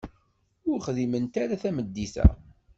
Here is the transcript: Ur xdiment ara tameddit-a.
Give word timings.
Ur 0.71 0.77
xdiment 0.85 1.33
ara 1.43 1.61
tameddit-a. 1.61 2.25